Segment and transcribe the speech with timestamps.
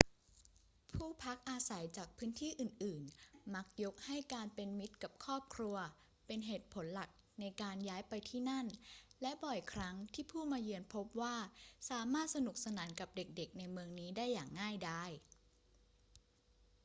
[0.93, 5.75] ผู้พักอาศัยจากพื้นที่อื่น ๆ มักยกให้การเป็นมิตรกับครอบครัว
[6.27, 8.65] เป็นเหตุผลหลักในการย้ายไปที่นั่น
[9.21, 11.35] และบ่อยครั้งที่ผู้มาเยือนพบว่า
[11.89, 15.11] สามารถสนุกสนานกับเด็ก ๆ ในเมืองนี้ได้อย่างง่ายดาย